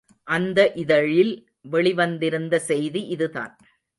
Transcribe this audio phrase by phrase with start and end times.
[0.27, 1.33] அந்த இதழில்
[1.71, 3.53] வெளிவந்திருந்த செய்தி இதுதான்.